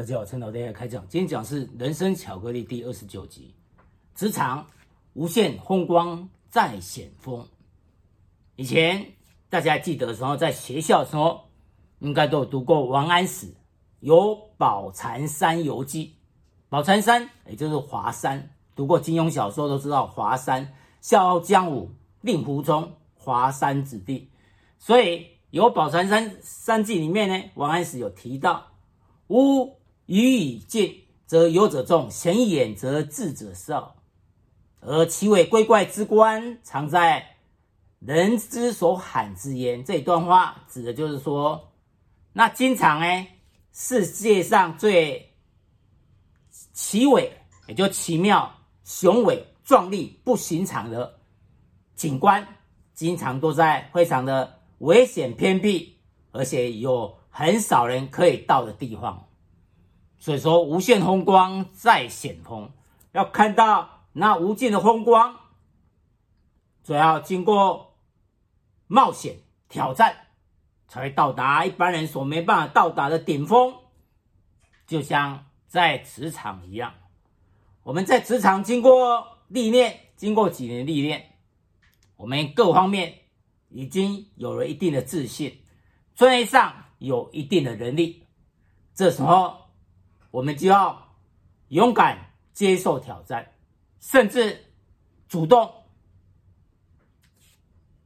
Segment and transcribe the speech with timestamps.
[0.00, 1.06] 大家好，陈老爹开讲。
[1.10, 3.54] 今天讲是《人生巧克力》第二十九集，
[4.14, 4.66] 职场
[5.12, 7.46] 无限风光在险峰。
[8.56, 9.12] 以前
[9.50, 11.42] 大家还记得的时候，在学校的时候，
[11.98, 13.48] 应该都有读过王安石
[13.98, 16.06] 有《宝蚕山游记》。
[16.70, 18.54] 宝蚕山，也就是华山。
[18.74, 20.64] 读过金庸小说都知道，华山
[21.02, 21.82] 《笑傲江湖》
[22.22, 24.30] 令狐冲，华山子弟。
[24.78, 28.68] 所以有《宝蚕山山记》里面呢，王安石有提到，
[29.28, 29.78] 吾
[30.10, 33.94] 鱼以尽，则游者众；闲一眼，则智者少。
[34.80, 37.36] 而其为鬼怪之官，常在
[38.00, 39.84] 人之所罕之焉。
[39.84, 41.72] 这一段话指的就是说，
[42.32, 43.26] 那经常呢，
[43.72, 45.32] 世界上最
[46.72, 47.32] 奇伟，
[47.68, 48.52] 也就奇妙、
[48.82, 51.20] 雄伟、壮丽、不寻常的
[51.94, 52.44] 景观，
[52.94, 55.96] 经常都在非常的危险偏僻，
[56.32, 59.24] 而且有很少人可以到的地方。
[60.22, 62.70] 所以说，无限风光在险峰，
[63.12, 65.34] 要看到那无尽的风光，
[66.82, 67.96] 就要经过
[68.86, 69.38] 冒险
[69.70, 70.26] 挑战，
[70.86, 73.74] 才会到达一般人所没办法到达的顶峰。
[74.86, 76.92] 就像在职场一样，
[77.82, 81.30] 我们在职场经过历练，经过几年历练，
[82.16, 83.20] 我们各方面
[83.70, 85.62] 已经有了一定的自信，
[86.14, 88.26] 专业上有一定的能力，
[88.94, 89.59] 这时候。
[90.30, 91.16] 我们就要
[91.68, 93.52] 勇敢接受挑战，
[94.00, 94.66] 甚至
[95.28, 95.72] 主动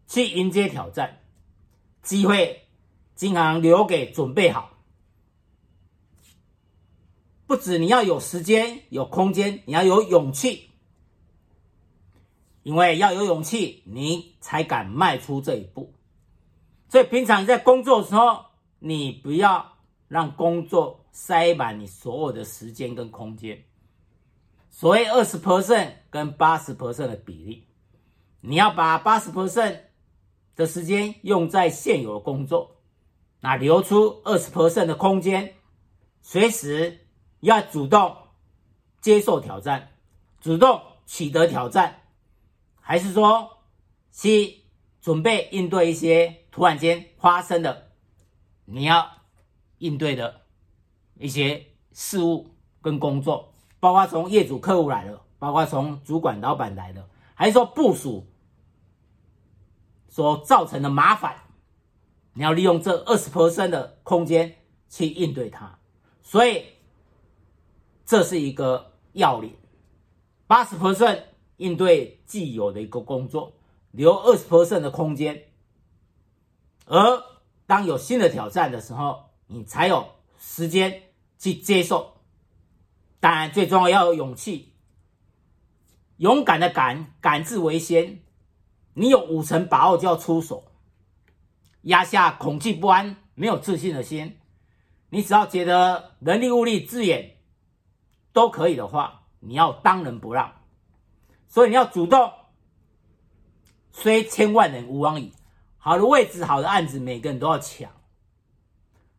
[0.07, 1.21] 去迎接挑战。
[2.03, 2.67] 机会
[3.15, 4.71] 经常留给准备好。
[7.47, 10.71] 不止你要有时间、有空间，你要有勇气。
[12.63, 15.93] 因为要有勇气，你才敢迈出这一步。
[16.89, 18.47] 所以平常在工作的时候，
[18.79, 19.77] 你不要
[20.09, 21.04] 让工作。
[21.15, 23.65] 塞满你所有的时间跟空间，
[24.69, 27.69] 所谓二十 percent 跟八十 percent 的比例，
[28.41, 29.79] 你要把八十 percent
[30.57, 32.79] 的时间用在现有的工作，
[33.39, 35.55] 那留出二十 percent 的空间，
[36.21, 37.07] 随时
[37.39, 38.17] 要主动
[39.01, 39.93] 接受挑战，
[40.41, 42.03] 主动取得挑战，
[42.81, 43.59] 还是说
[44.11, 44.65] 去
[45.01, 47.93] 准备应对一些突然间发生的，
[48.65, 49.09] 你要
[49.79, 50.44] 应对的。
[51.19, 52.51] 一些事务
[52.83, 58.27] 跟工作，包括从业主、客户来了，包括从主管、老板来的，还是说部署
[60.09, 61.37] 所造成的麻烦，
[62.33, 64.57] 你要利用这二十 percent 的空间
[64.89, 65.79] 去应对它。
[66.23, 66.65] 所以
[68.05, 69.55] 这是一个要领，
[70.47, 71.23] 八十 percent
[71.59, 73.53] 应对既有的一个工作，
[73.93, 75.45] 留二十 percent 的空间，
[76.87, 77.23] 而
[77.67, 80.09] 当有新的挑战的时候，你才有。
[80.47, 81.03] 时间
[81.39, 82.21] 去接受，
[83.19, 84.75] 当然最重要要有勇气，
[86.19, 88.21] 勇敢的敢，敢字为先。
[88.93, 90.65] 你有五成把握就要出手，
[91.83, 94.39] 压下恐惧不安、没有自信的心。
[95.09, 97.37] 你只要觉得人力物力资源
[98.33, 100.53] 都可以的话，你要当仁不让。
[101.49, 102.33] 所以你要主动，
[103.91, 105.33] 虽千万人吾往矣。
[105.79, 107.91] 好的位置、好的案子，每个人都要抢。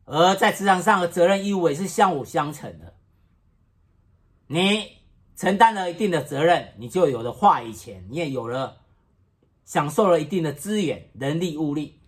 [0.06, 2.94] 而在职场上的责任义务也是相辅相成的。
[4.48, 5.00] 你
[5.36, 8.78] 承担了一定的责任，你就有了话语权，你也有了
[9.66, 12.00] 享受了一定的资源、人力、物力，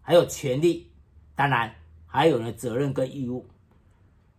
[0.00, 0.92] 还有权利，
[1.36, 1.74] 当然
[2.06, 3.48] 还有了责任跟义务。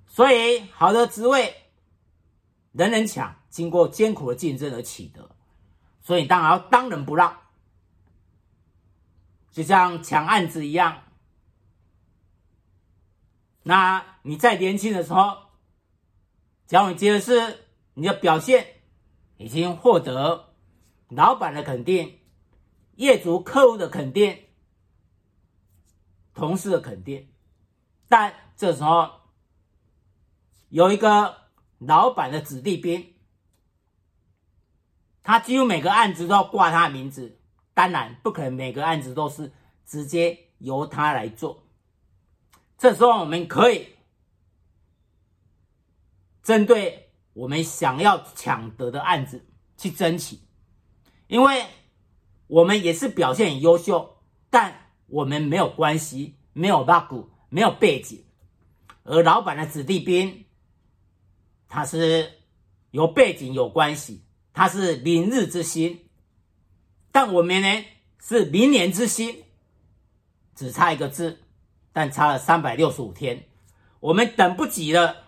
[0.06, 1.56] 所以，好的职位
[2.74, 5.36] 人人抢，经过艰苦的竞争而取得，
[6.02, 7.38] 所以当然要当仁不让，
[9.52, 11.04] 就像抢案子一样。
[13.64, 15.38] 那你在年轻的时候，
[16.66, 18.76] 假如你觉得是你的表现。
[19.42, 20.54] 已经获得
[21.08, 22.20] 老板的肯定、
[22.96, 24.38] 业主、客户的肯定、
[26.34, 27.32] 同事的肯定，
[28.10, 29.10] 但这时候
[30.68, 31.38] 有一个
[31.78, 33.14] 老板的子弟兵，
[35.24, 37.40] 他几乎每个案子都要挂他的名字，
[37.74, 39.54] 当然不可能每个案子都是
[39.86, 41.64] 直接由他来做。
[42.80, 43.90] 这时候，我们可以
[46.42, 49.46] 针对我们想要抢得的案子
[49.76, 50.40] 去争取，
[51.28, 51.66] 因为
[52.48, 58.24] 我们也是表现很优秀，但我们没有关系，没有 bug，没有背景，
[59.04, 60.46] 而老板的子弟兵，
[61.68, 62.40] 他是
[62.92, 64.24] 有背景、有关系，
[64.54, 66.08] 他是明日之星，
[67.12, 67.86] 但我们呢
[68.22, 69.44] 是明年之星，
[70.56, 71.44] 只差一个字。
[71.92, 73.46] 但差了三百六十五天，
[74.00, 75.24] 我们等不及了，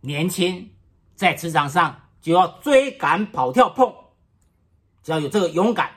[0.00, 0.70] 年轻，
[1.14, 3.92] 在职场上就要追赶、跑、跳、碰，
[5.02, 5.90] 只要有这个勇敢，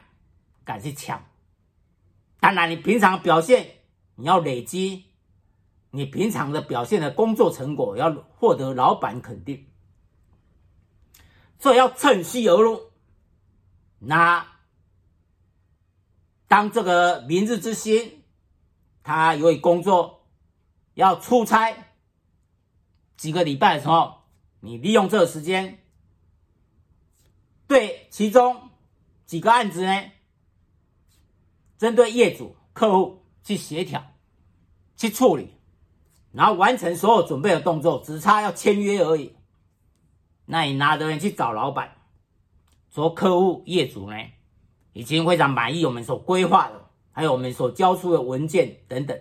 [0.63, 1.23] 敢去抢。
[2.39, 3.67] 当然，你平常表现，
[4.15, 5.05] 你要累积
[5.91, 9.67] 你平常的表现的工作成果，要获得老板肯定，
[11.59, 12.91] 所以要趁虚而入。
[13.99, 14.45] 那
[16.47, 18.16] 当这个明日之星，
[19.07, 20.27] 他由于工作
[20.93, 21.73] 要出差
[23.15, 24.23] 几个礼拜的时候，
[24.59, 25.79] 你利用这个时间，
[27.67, 28.69] 对其中
[29.25, 30.11] 几个案子呢，
[31.77, 34.03] 针对业主、客户去协调、
[34.97, 35.53] 去处理，
[36.33, 39.37] 然后完成所有准备的动作，只差要签约而已。
[40.43, 41.93] 那你拿着人去找老板。
[42.89, 44.17] 说客户业主呢，
[44.91, 46.86] 已经非常满意我们所规划的，
[47.17, 49.19] 还有我们所交出的文件等等。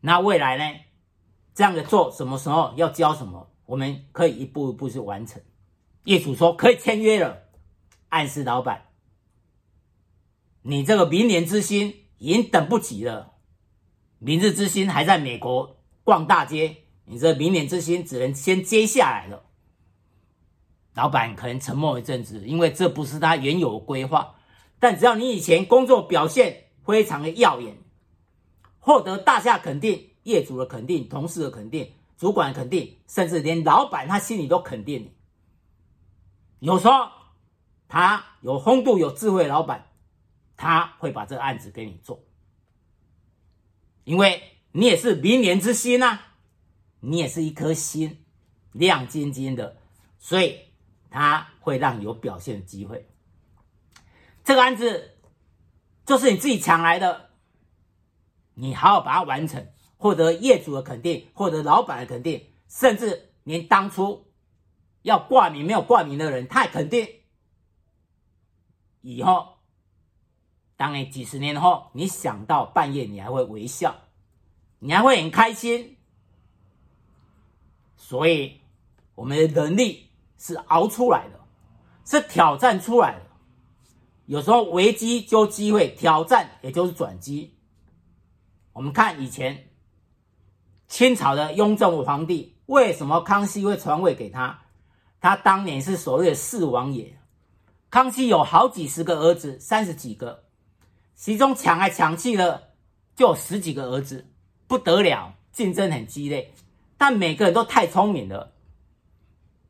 [0.00, 0.80] 那未来呢，
[1.52, 5.42] 这样的做什么时候要交什么，我们可以一步一步去完成。
[6.04, 7.42] 业主说可以签约了，
[8.08, 8.86] 暗示老板，
[10.62, 13.34] 你这个明年之星已经等不及了，
[14.18, 19.44] 明日之星还在美国逛大街，你这明年之星只能先接下来了。
[20.94, 24.36] 老板可能沉默一阵子，因为这不是他原有规划。
[24.80, 27.76] 但只要你以前工作表现非常的耀眼，
[28.80, 36.66] 获得大家肯定、业主的肯定、同事的肯定、主管的肯定，甚至连老板他心里都肯定你。
[36.66, 37.08] 有时候
[37.86, 39.86] 他有风度、有智慧老板，
[40.56, 42.24] 他会把这个案子给你做，
[44.04, 44.42] 因为
[44.72, 46.34] 你也是明年之星啊，
[46.98, 48.24] 你也是一颗星，
[48.72, 49.76] 亮晶晶的，
[50.18, 50.58] 所以。
[51.12, 53.09] 他会让你有表现的机会。
[54.44, 55.18] 这个案子
[56.04, 57.30] 就是你自己抢来的，
[58.54, 64.32] 你好好把它完成，获得业主的肯定，获得老板的肯定，甚至连当初
[65.02, 67.08] 要挂名没有挂名的人，他也肯定。
[69.00, 69.58] 以后，
[70.76, 73.94] 当你几十年后，你想到半夜，你还会微笑，
[74.78, 75.98] 你还会很开心。
[77.96, 78.60] 所以，
[79.14, 80.08] 我们的能力。
[80.42, 81.38] 是熬出来的，
[82.06, 83.29] 是挑战出来的。
[84.30, 87.52] 有时候危机就机会，挑战也就是转机。
[88.72, 89.70] 我们看以前
[90.86, 94.62] 清朝的雍正皇帝，为什么康熙会传位给他？
[95.20, 97.18] 他当年是所谓的四王爷。
[97.90, 100.44] 康熙有好几十个儿子，三十几个，
[101.16, 102.70] 其中抢来抢去的
[103.16, 104.28] 就有十几个儿子，
[104.68, 106.54] 不得了，竞争很激烈，
[106.96, 108.52] 但每个人都太聪明了。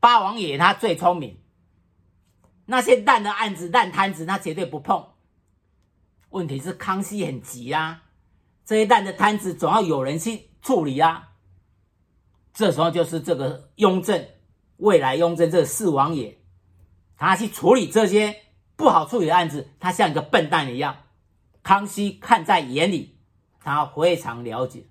[0.00, 1.39] 八王爷他最聪明，
[2.70, 5.04] 那些烂的案子、烂摊子，他绝对不碰。
[6.30, 8.04] 问题是康熙很急啊，
[8.64, 11.32] 这些烂的摊子总要有人去处理啊。
[12.54, 14.24] 这时候就是这个雍正，
[14.76, 16.38] 未来雍正这四王爷，
[17.16, 18.36] 他去处理这些
[18.76, 20.96] 不好处理的案子，他像一个笨蛋一样。
[21.62, 23.18] 康熙看在眼里，
[23.60, 24.86] 他非常了解，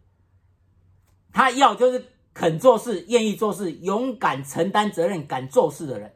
[1.34, 2.14] 他要就是。
[2.32, 6.16] 肯做事、愿意做事、勇敢承担责任、敢做事的人，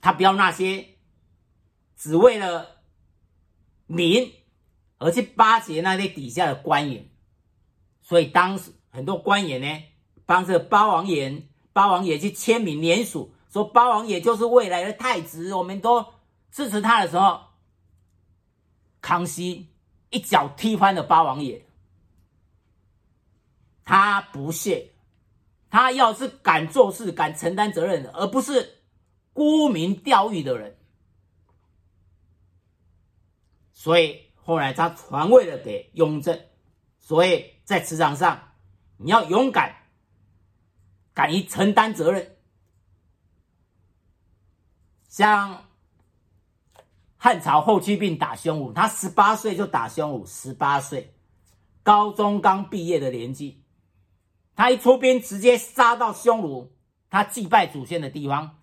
[0.00, 0.96] 他不要那些
[1.96, 2.82] 只为了
[3.86, 4.32] 名
[4.98, 7.10] 而去巴结那些底下的官员。
[8.02, 9.84] 所以当时很多官员呢，
[10.26, 11.42] 帮着八王爷、
[11.72, 16.04] 八王爷去签名联署，说八王爷就是未来的太子，我们都
[16.50, 17.40] 支持他的时候，
[19.00, 19.68] 康熙
[20.10, 21.64] 一脚踢翻了八王爷，
[23.84, 24.92] 他不屑。
[25.72, 28.79] 他要是敢做事、敢承担责任，而不是
[29.32, 30.76] 沽名钓誉的人。
[33.72, 36.40] 所以后来他传位了给雍正。
[36.98, 38.52] 所以在职场上，
[38.98, 39.74] 你要勇敢，
[41.14, 42.36] 敢于承担责任。
[45.08, 45.64] 像
[47.16, 51.14] 汉朝后期病打匈奴，他十八岁就打匈奴，十八岁，
[51.82, 53.64] 高中刚毕业的年纪。
[54.54, 56.72] 他一出兵，直接杀到匈奴，
[57.08, 58.59] 他祭拜祖先的地方，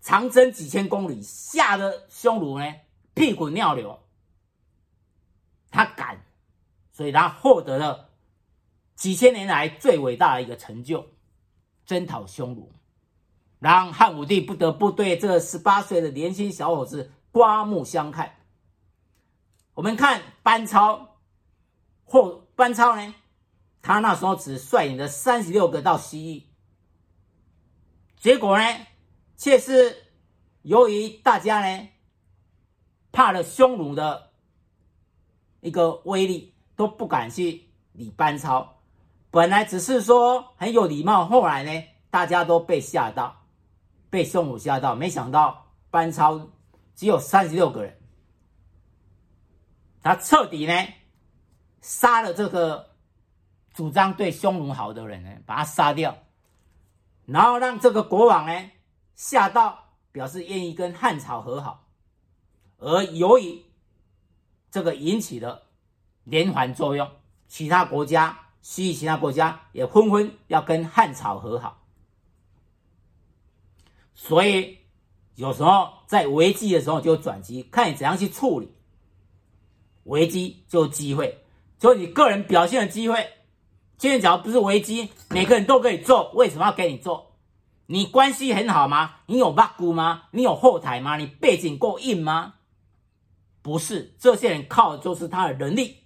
[0.00, 2.74] 长征几千公里，吓得匈奴呢
[3.14, 4.00] 屁滚尿流。
[5.70, 6.24] 他敢，
[6.92, 8.10] 所以他获得了
[8.96, 11.06] 几千年来最伟大的一个成就，
[11.86, 12.72] 征讨匈奴，
[13.58, 18.36] 让汉武帝不得不对这十八岁的年轻小伙子刮目相看。
[19.74, 21.16] 我们看班超，
[22.04, 23.14] 或班超呢？
[23.82, 26.42] 他那时候只率领了三十六个到西域，
[28.18, 28.86] 结果呢，
[29.40, 29.96] 却是
[30.60, 31.88] 由于大家呢
[33.10, 34.32] 怕了匈奴的
[35.60, 38.82] 一个威力，都不敢去理班超。
[39.30, 43.46] 本来只是说很有礼貌，后来呢，大家都被吓到，
[44.10, 46.50] 被匈奴吓到，没想到班超
[46.94, 47.98] 只有三十六个人，
[50.02, 50.74] 他彻底呢
[51.80, 52.90] 杀了这个
[53.72, 56.18] 主张对匈奴好的人呢，把他杀掉，
[57.24, 58.70] 然后让这个国王呢
[59.20, 61.84] 下道，表示愿意跟汉朝和好，
[62.78, 63.62] 而由于
[64.70, 65.64] 这个引起了
[66.24, 67.06] 连环作用，
[67.46, 68.46] 其他国家。
[68.62, 71.82] 西域其他国家也纷纷要跟汉朝和好，
[74.14, 74.78] 所以
[75.34, 78.74] 有时候在危机的时候就转机，看你怎样去处理
[80.04, 81.42] 危机，就机会，
[81.78, 83.30] 就你个人表现的机会。
[83.96, 87.29] 今天只要不是危机，每个人都可以做，为什么要给你做？
[87.92, 89.16] 你关系很好吗？
[89.26, 90.28] 你有八股吗？
[90.30, 91.16] 你有后台吗？
[91.16, 92.54] 你背景够硬吗？
[93.62, 96.04] 不是，这些人靠的就是他的能力。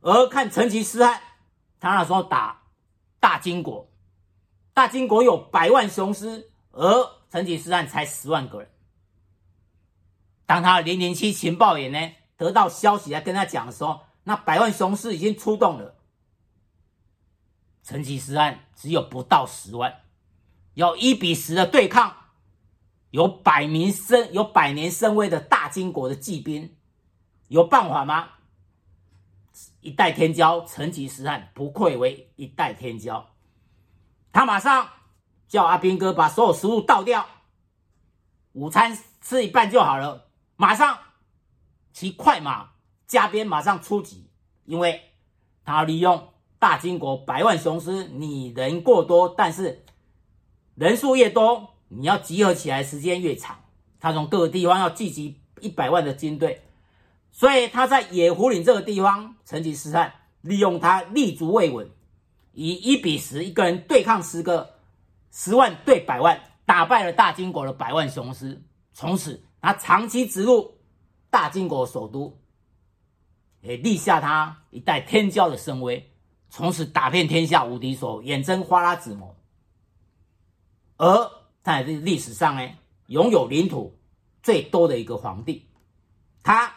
[0.00, 1.20] 而看成吉思汗，
[1.80, 2.62] 他那时候打
[3.18, 3.90] 大金国，
[4.74, 8.70] 大金国有百万雄师，而成吉思汗才十万个人。
[10.46, 15.96] 当他零零七情报员呢得到消息来跟他讲的时候，那百万雄师已经出动了，
[17.82, 20.02] 成吉思汗只有不到十万，
[20.74, 22.16] 要一比十的对抗，
[23.10, 26.76] 有百名身有百年身威的大金国的骑兵，
[27.48, 28.30] 有办法吗？
[29.80, 33.24] 一代天骄成吉思汗不愧为一代天骄，
[34.32, 34.88] 他马上
[35.48, 37.26] 叫阿兵哥把所有食物倒掉，
[38.52, 40.28] 午餐吃一半就好了。
[40.56, 40.98] 马上
[41.92, 42.70] 骑快马
[43.06, 44.30] 加鞭，马上出击，
[44.64, 45.12] 因为
[45.64, 46.31] 他利用
[46.62, 49.84] 大金国百万雄师，你人过多，但是
[50.76, 53.64] 人数越多，你要集合起来时间越长。
[53.98, 56.62] 他从各个地方要聚集一百万的军队。
[57.32, 61.90] 所以他在野狐岭这个地方，成吉思汗利用他立足未稳，
[62.52, 64.74] 以一比十一个人对抗十个
[65.32, 68.62] 十万对百万，打败了大金国的百万雄师。
[68.92, 70.74] 从此，他长期直入
[71.28, 72.38] 大金国首都，
[73.62, 76.08] 也立下他一代天骄的声威。
[76.52, 79.34] 从此打遍天下无敌手，远征花剌子模。
[80.98, 81.30] 而
[81.64, 82.70] 他也是历史上呢，
[83.06, 83.98] 拥有领土
[84.42, 85.66] 最多的一个皇帝。
[86.44, 86.74] 他。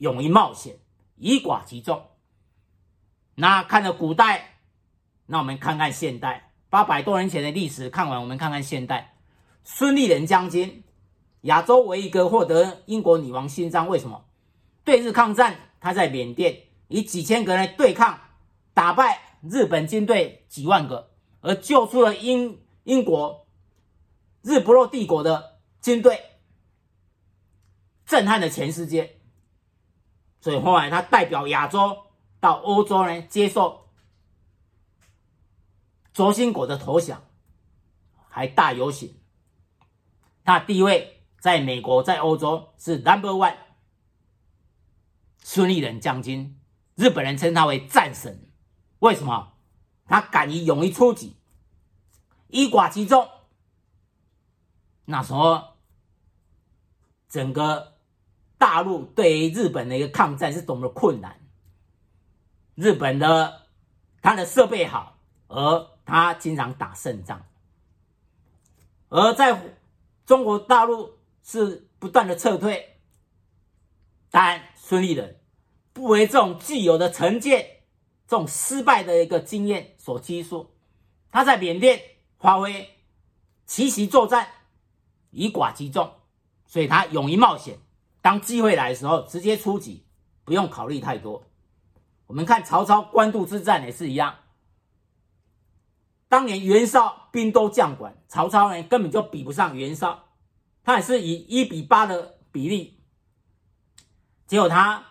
[0.00, 0.76] 勇于冒险，
[1.16, 2.06] 以寡击众。
[3.34, 4.60] 那看了古代，
[5.26, 6.52] 那我们看看现代。
[6.70, 9.18] 八百多年前的历史看完，我们看看现代。
[9.62, 10.84] 孙立人将军，
[11.42, 14.24] 亚洲唯一一个获得英国女王勋章，为什么？
[14.84, 18.18] 对日抗战，他在缅甸以几千个人对抗，
[18.80, 21.10] 打败日本军队几万个，
[21.42, 23.46] 而救出了英英国
[24.40, 26.38] 日不落帝国的军队，
[28.06, 29.20] 震撼了全世界。
[30.40, 32.06] 所以后来他代表亚洲
[32.40, 33.90] 到欧洲呢，接受
[36.14, 37.22] 轴心国的投降，
[38.30, 39.20] 还大游行。
[40.42, 43.58] 他地位在美国、在欧洲是 number one。
[45.44, 46.58] 孙立人将军，
[46.94, 48.46] 日本人称他为战神。
[49.00, 49.52] 为什么？
[50.06, 51.36] 他敢于勇于出击，
[52.46, 53.28] 以寡击众。
[55.04, 55.74] 那时候，
[57.28, 57.90] 整个。
[58.60, 61.40] 大陆对于日本的一个抗战是多么的困难。
[62.74, 63.62] 日本的
[64.20, 65.16] 他的设备好，
[65.48, 67.46] 而他经常打胜仗。
[69.08, 69.78] 而在
[70.26, 73.00] 中国大陆是不断的撤退，
[74.30, 75.40] 但孙立人
[75.94, 77.79] 不为这种既有的成见、
[78.30, 80.70] 这种失败的一个经验所拘束，
[81.32, 82.00] 他在缅甸
[82.38, 82.88] 发挥
[83.66, 84.46] 奇袭作战，
[85.32, 86.12] 以寡击众，
[86.64, 87.80] 所以他勇于冒险。
[88.20, 90.06] 当机会来的时候，直接出击，
[90.44, 91.42] 不用考虑太多。
[92.28, 94.36] 我们看曹操官渡之战也是一样。
[96.28, 100.28] 当年袁绍兵多将广，曹操呢根本就比不上袁绍，
[100.84, 103.00] 他也是以一比八的比例，
[104.46, 105.04] 结果他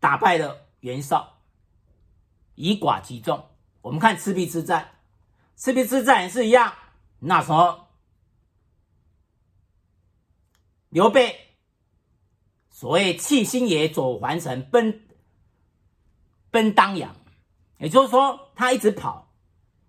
[0.00, 1.37] 打败了袁绍，
[2.58, 3.48] 以寡击众。
[3.80, 4.90] 我们看赤壁之战，
[5.56, 6.74] 赤壁之战也是一样。
[7.20, 7.88] 那时候
[10.88, 11.44] 刘备。
[12.70, 15.08] 所谓弃星野走环城，奔
[16.52, 17.16] 奔当阳，
[17.78, 19.34] 也就是说，他一直跑，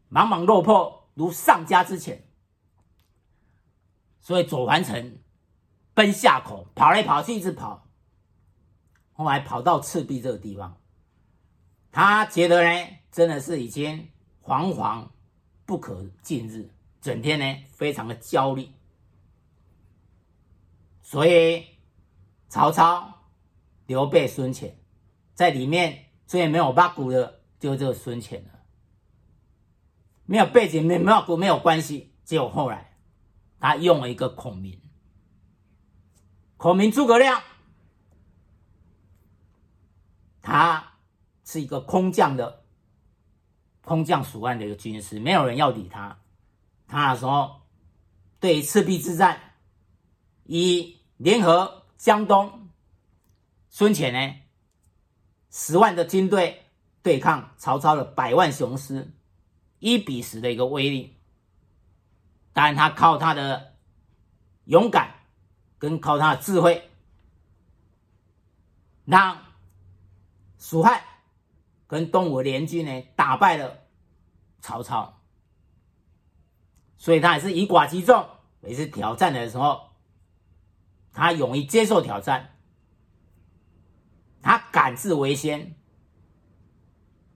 [0.09, 2.27] 茫茫落魄如丧家之犬。
[4.19, 5.19] 所以走环城，
[5.93, 7.87] 奔下口，跑来跑去，一直跑，
[9.13, 10.78] 后来跑到赤壁这个地方，
[11.91, 14.09] 他觉得呢，真的是已经
[14.41, 15.07] 惶惶
[15.65, 16.69] 不可近日，
[17.01, 18.69] 整天呢非常的焦虑，
[21.01, 21.65] 所以。
[22.51, 23.25] 曹操、
[23.85, 24.75] 刘备、孙权，
[25.35, 28.49] 在里面虽然没有八股的就是这个孙权了。
[30.25, 32.15] 没有背景，没没有没有关系。
[32.25, 32.97] 结果后来，
[33.59, 34.81] 他用了一个孔明，
[36.57, 37.43] 孔明诸葛亮，
[40.41, 40.93] 他
[41.51, 42.63] 是一个空降的
[43.81, 46.19] 空降蜀汉的一个军师，没有人要理他。
[46.87, 47.61] 他那时候
[48.39, 49.55] 对赤壁之战，
[50.43, 52.69] 以联合江东
[53.67, 54.35] 孙权呢
[55.49, 56.65] 十万的军队
[57.01, 59.11] 对抗曹操的百万雄师。
[59.79, 61.15] 一比十的一个威力，
[62.53, 63.73] 当然他靠他的
[64.65, 65.15] 勇敢，
[65.79, 66.91] 跟靠他的智慧，
[69.05, 69.41] 让
[70.57, 71.01] 蜀汉
[71.89, 73.79] 跟东吴联军呢打败了
[74.61, 75.21] 曹操，
[76.95, 78.25] 所以他也是以寡击众，
[78.61, 79.89] 每次挑战的时候，
[81.11, 82.55] 他勇于接受挑战，
[84.41, 85.75] 他敢字为先，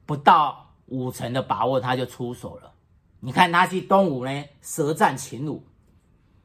[0.05, 0.61] 不到。
[0.87, 2.75] 五成的把握，他就出手了。
[3.21, 5.65] 你看他去东吴呢，舌战秦鲁，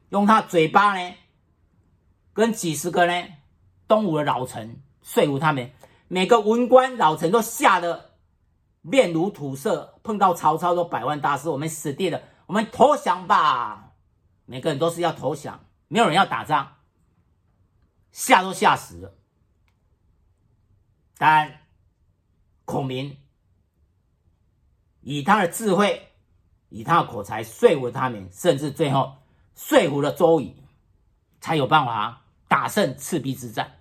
[0.09, 1.13] 用他嘴巴呢，
[2.33, 3.27] 跟几十个呢
[3.87, 5.71] 东吴的老臣说服他们，
[6.09, 8.15] 每个文官老臣都吓得
[8.81, 9.97] 面如土色。
[10.03, 13.93] 碰到曹操都百万大师，我们死定了，我们投降吧。
[14.45, 16.75] 每个人都是要投降，没有人要打仗，
[18.11, 19.13] 吓都吓死了。
[21.17, 21.61] 但
[22.65, 23.15] 孔明。
[25.01, 26.09] 以他的智慧，
[26.67, 29.15] 以他的口才说服他们，甚至最后
[29.55, 30.53] 说服了周瑜，
[31.39, 33.79] 才有办法打胜赤壁之战。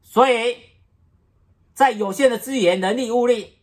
[0.00, 0.56] 所以，
[1.74, 3.58] 在有限的资源、人力、物力，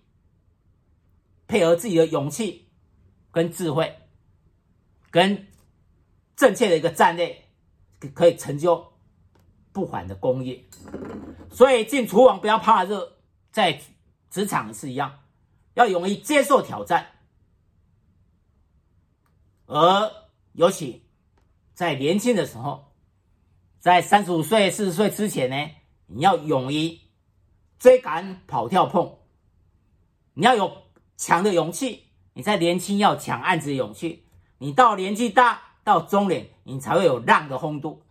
[1.48, 2.70] 配合自己的勇气、
[3.32, 3.98] 跟智慧、
[5.12, 5.48] 跟
[6.36, 7.46] 正确的一个战略，
[8.14, 8.94] 可以成就
[9.72, 10.64] 不凡的功业。
[11.52, 13.18] 所以进厨房不要怕热，
[13.52, 13.82] 在
[14.30, 15.20] 职场是一样。
[15.76, 17.08] 要勇于接受挑战，
[19.66, 20.12] 而
[20.54, 21.04] 尤其
[21.74, 22.92] 在年轻的时候，
[23.80, 25.72] 在三十五岁、四十岁之前呢，
[26.08, 27.00] 你要勇于
[27.80, 29.18] 追赶、跑、跳、碰，
[30.34, 30.84] 你要有
[31.18, 32.06] 强的勇气。
[32.34, 34.26] 你在年轻要抢案子的勇气，
[34.60, 38.04] 你到年纪大到中年，你才会有让的风度。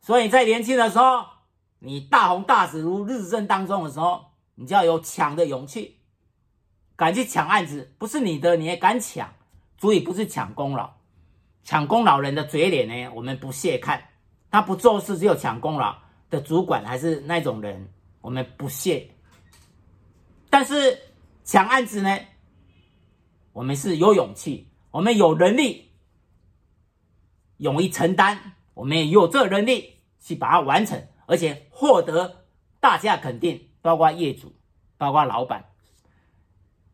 [0.00, 1.24] 所以在年轻的时候，
[1.80, 4.26] 你大红大紫如日正当中的时候。
[4.58, 5.98] 你就要有抢的勇气，
[6.96, 9.34] 敢去抢案子，不是你的你也敢抢，
[9.76, 10.94] 足以不是抢功劳，
[11.62, 14.02] 抢功劳人的嘴脸呢，我们不屑看，
[14.50, 15.94] 他不做事只有抢功劳
[16.30, 17.88] 的主管还是那种人，
[18.20, 19.10] 我们不屑。
[20.50, 20.98] 但是
[21.44, 22.18] 抢案子呢，
[23.52, 25.90] 我们是有勇气，我们有能力，
[27.58, 32.44] 勇于承担，我们也有这个能力去把它完成，而且获得
[32.80, 33.62] 大家肯定。
[33.82, 34.52] 包括业主，
[34.98, 35.66] 包括老板，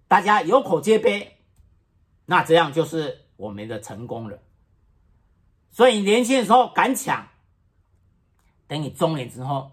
[0.09, 1.39] 大家有口皆碑，
[2.27, 4.39] 那这样就是我们的成功了。
[5.71, 7.31] 所以年轻的时候敢抢，
[8.73, 9.71] 等你中年之后，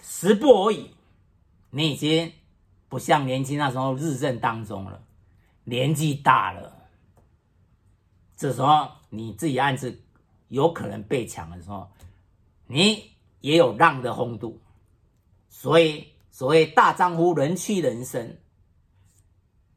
[0.00, 0.94] 十步而已，
[1.68, 2.32] 你已经
[2.88, 5.02] 不像年轻那时候日正当中了，
[5.64, 6.74] 年纪大了，
[8.38, 10.00] 这时候你自己案子
[10.48, 11.90] 有可能被抢的时候，
[12.66, 13.10] 你
[13.42, 14.58] 也有让的风度，
[15.50, 16.06] 所以。
[16.32, 18.40] 所谓大丈夫，人屈人伸，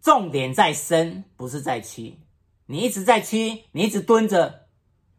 [0.02, 2.20] 重点在伸，不是在屈。
[2.68, 4.68] 你一直在屈，你一直蹲着，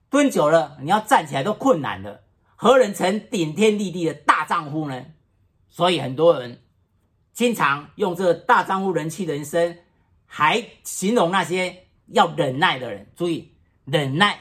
[0.09, 2.24] 蹲久了，你要站起来都困难了。
[2.65, 5.05] 何人成顶天立地的大丈夫呢？
[5.69, 6.63] 所以很多人
[7.35, 9.81] 经常用这大丈夫，人气人生，
[10.25, 13.13] 还形容那些要忍耐的人。
[13.15, 13.53] 注意，
[13.85, 14.41] 忍耐，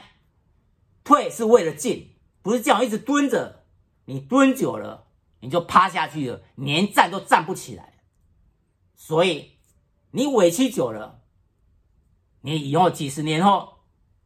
[1.04, 3.66] 退是为了进，不是这样一直蹲着。
[4.06, 5.04] 你蹲久了。
[5.40, 7.92] 你就趴下去了，连站都站不起来。
[8.96, 9.58] 所以
[10.12, 11.20] 你委屈久了，
[12.40, 13.80] 你以后几十年后，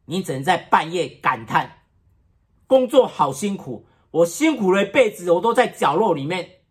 [0.05, 1.83] 你只能在半夜感叹：
[2.65, 6.61] 工作好辛苦，我辛苦了一辈子，我都在角落里面。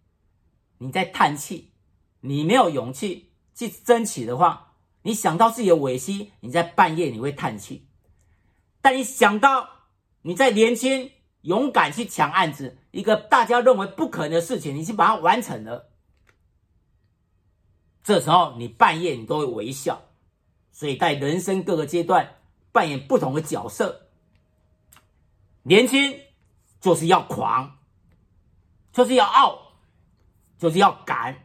[0.79, 1.73] 你在叹气，
[2.21, 7.87] 你没有勇气去争取的话，你想到自己的委屈，你在半夜你会叹气。
[8.81, 9.69] 但你想到
[10.23, 11.13] 你在年轻。
[11.43, 15.89] 勇敢去抢案子，一个大家认为不可能的事情，你去把它完成了。
[18.03, 20.03] 这时候你半夜你都会微笑，
[20.73, 22.35] 所以在人生各个阶段
[22.73, 24.09] 扮演不同的角色。
[25.63, 26.21] 年轻
[26.81, 27.79] 就是要狂，
[28.93, 29.59] 就是要傲，
[30.59, 31.37] 就是要敢。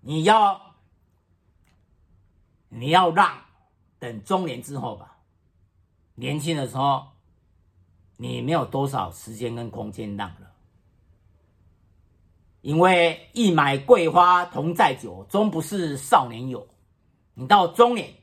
[0.00, 0.74] 你要
[2.68, 3.38] 你要让，
[3.98, 5.18] 等中年之后吧，
[6.14, 7.08] 年轻的时候。
[8.18, 10.52] 你没有多少时间跟空间让了，
[12.60, 16.68] 因为一买桂花同载酒，终不是少年友。
[17.34, 18.14] 你到中年，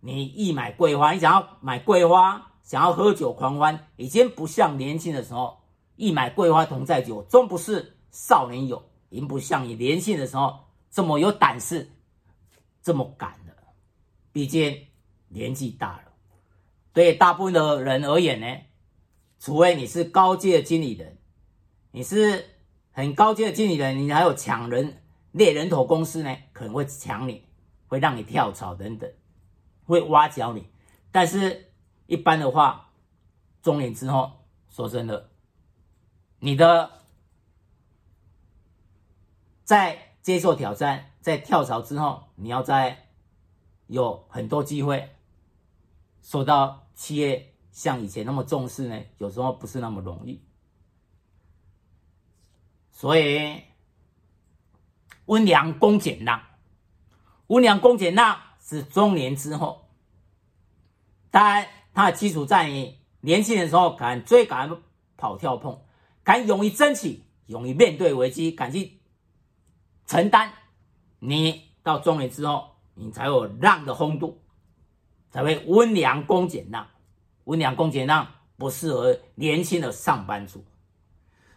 [0.00, 5.58] 你一买桂花，你想要买桂花，想要喝酒狂欢，已经不像年轻的时候。
[5.94, 8.82] 一买桂花同载酒，终不是少年友。
[9.10, 10.58] 已经不像你年轻的时候
[10.90, 11.92] 这么有胆识，
[12.82, 13.54] 这么敢了。
[14.32, 14.86] 毕竟
[15.28, 16.04] 年纪大了。
[16.94, 18.46] 对大部分的人而言呢，
[19.38, 21.18] 除非你是高阶的经理人，
[21.90, 22.46] 你是
[22.90, 27.44] 很高阶的经理人，你还有抢人猎人头公司呢，可能会抢你，
[27.86, 29.12] 会让你跳槽等等，
[29.84, 30.66] 会挖角你。
[31.10, 31.71] 但是，
[32.12, 32.90] 一般的话，
[33.62, 35.30] 中年之后，说真的，
[36.40, 36.90] 你的
[39.64, 43.08] 在接受挑战，在跳槽之后，你要在
[43.86, 45.16] 有很多机会
[46.20, 50.44] 受到企业像以前那么重视呢，有时候不是那么容易。
[52.90, 53.62] 所以，
[55.24, 56.42] 温良恭俭让，
[57.46, 59.88] 温良恭俭让是中年之后。
[61.30, 64.70] 当然，它的基础在于年轻的时候敢追、敢
[65.16, 65.80] 跑、跳碰，
[66.24, 68.98] 敢勇于争取、勇于面对危机、敢去
[70.06, 70.52] 承担。
[71.18, 74.40] 你到中年之后，你才有让的风度，
[75.30, 76.86] 才会温良恭俭让。
[77.44, 78.26] 温良恭俭让
[78.56, 80.64] 不适合年轻的上班族。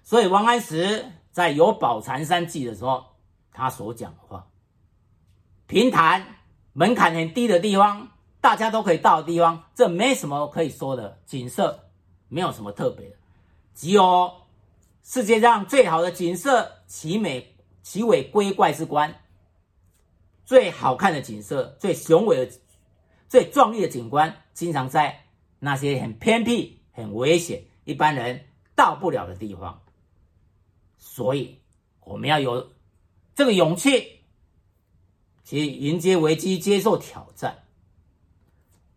[0.04, 3.06] 所以，王安石在《游宝禅山记》的时候，
[3.52, 4.48] 他所讲的话：
[5.66, 6.26] 平潭
[6.74, 8.10] 门槛很低的地方。
[8.46, 11.90] 大家都可以到的地方，这没什么可以说的，景色
[12.28, 13.16] 没有什么特别的，
[13.74, 14.32] 只有
[15.02, 19.20] 世界上最好的景色，奇美奇伟龟怪之观，
[20.46, 22.52] 最好看的景色，最雄伟的、
[23.28, 25.26] 最壮丽的景观，经常在
[25.58, 29.82] 那些很偏僻、很危险、一般人到不了的地方。
[31.00, 31.60] 所以，
[32.02, 32.70] 我们要有
[33.34, 34.20] 这个勇气，
[35.44, 37.65] 去迎接危机，接受挑战。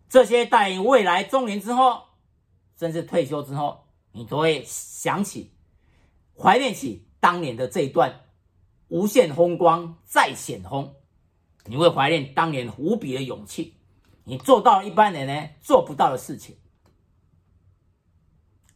[0.08, 2.02] 这些待未来中年之后，
[2.78, 5.52] 甚至退休之后，你都会想起、
[6.36, 8.24] 怀念起当年的这一段
[8.88, 10.94] 无限风光再险峰。
[11.64, 13.74] 你会怀念当年无比的勇气，
[14.24, 16.56] 你做到了一般人呢做不到的事情。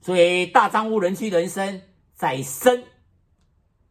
[0.02, 1.80] 所以大丈夫人妻人生
[2.12, 2.84] 在生，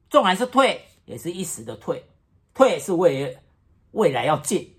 [0.09, 2.05] 纵然是退，也是一时的退，
[2.53, 3.39] 退是为了
[3.91, 4.70] 未来要进。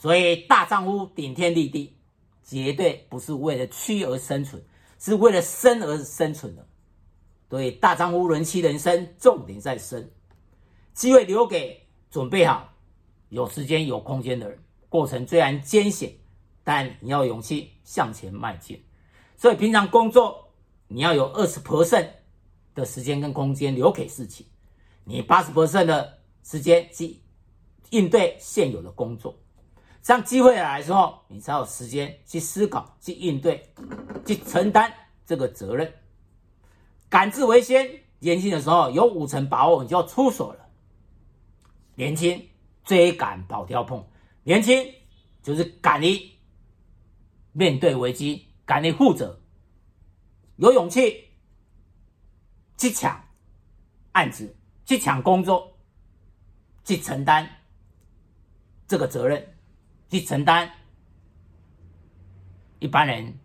[0.00, 1.94] 所以，大丈夫顶天立地，
[2.42, 4.60] 绝对不是为了屈而生存，
[4.98, 6.66] 是为了生而生存的。
[7.50, 10.10] 所以，大丈夫人妻人生，重点在生。
[10.94, 12.72] 机会留给准备好、
[13.28, 14.58] 有时间、有空间的人。
[14.88, 16.10] 过程虽然艰险，
[16.64, 18.82] 但你要勇气向前迈进。
[19.36, 20.50] 所以，平常工作
[20.88, 22.08] 你要有二十 percent
[22.74, 24.46] 的时间跟空间留给事情，
[25.04, 27.20] 你八十 percent 的时间去
[27.90, 29.38] 应对现有的工作。
[30.02, 33.72] 当机会来的时候，你才有时间去思考、去应对、
[34.26, 34.92] 去承担
[35.24, 35.94] 这个责任。
[37.08, 40.68] 敢字为先，年轻的时候有五成把握，你就要出手了。
[41.94, 42.44] 年轻
[42.82, 44.04] 追赶跑跳碰，
[44.42, 44.92] 年轻
[45.44, 46.20] 就是敢于
[47.52, 49.40] 面对危机，敢于负责，
[50.56, 51.28] 有勇气
[52.76, 53.24] 去抢
[54.10, 55.78] 案子、去抢工作、
[56.84, 57.48] 去承担
[58.88, 59.49] 这个责任。
[60.10, 60.70] 去承担，
[62.80, 63.38] 一般人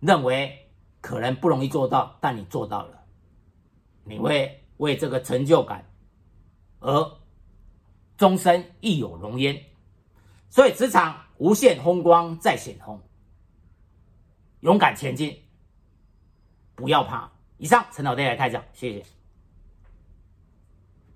[0.00, 3.04] 认为可能不容易做到，但你做到了，
[4.04, 5.84] 你会为这个成就感
[6.80, 7.18] 而
[8.16, 9.64] 终身亦有荣焉。
[10.50, 13.00] 所以，职场无限风光在险峰，
[14.60, 15.42] 勇敢前进，
[16.74, 17.32] 不要怕。
[17.56, 19.19] 以上，陈老爹来开讲，谢谢。